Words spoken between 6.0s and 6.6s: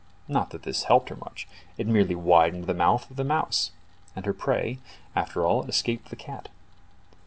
the cat.